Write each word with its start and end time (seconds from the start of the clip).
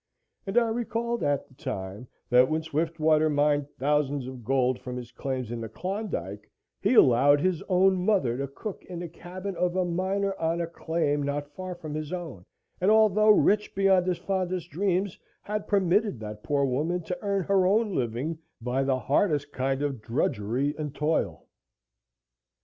And 0.47 0.57
I 0.57 0.67
recalled 0.69 1.21
at 1.21 1.47
the 1.47 1.53
time 1.53 2.07
that 2.31 2.49
when 2.49 2.63
Swiftwater 2.63 3.29
mined 3.29 3.67
thousands 3.77 4.25
of 4.25 4.43
gold 4.43 4.79
from 4.79 4.97
his 4.97 5.11
claims 5.11 5.51
in 5.51 5.61
the 5.61 5.69
Klondike 5.69 6.49
he 6.81 6.95
allowed 6.95 7.39
his 7.39 7.61
own 7.69 8.03
mother 8.03 8.35
to 8.35 8.47
cook 8.47 8.83
in 8.85 9.03
a 9.03 9.07
cabin 9.07 9.55
of 9.57 9.75
a 9.75 9.85
miner 9.85 10.33
on 10.39 10.59
a 10.59 10.65
claim 10.65 11.21
not 11.21 11.51
far 11.53 11.75
from 11.75 11.93
his 11.93 12.11
own, 12.11 12.45
and 12.81 12.89
although 12.89 13.29
rich 13.29 13.75
beyond 13.75 14.07
his 14.07 14.17
fondest 14.17 14.71
dreams 14.71 15.19
had 15.43 15.67
permitted 15.67 16.19
that 16.19 16.41
poor 16.41 16.65
woman 16.65 17.03
to 17.03 17.19
earn 17.21 17.43
her 17.43 17.67
own 17.67 17.93
living 17.93 18.39
by 18.59 18.83
the 18.83 18.97
hardest 18.97 19.51
kind 19.51 19.83
of 19.83 20.01
drudgery 20.01 20.73
and 20.79 20.95
toil. 20.95 21.45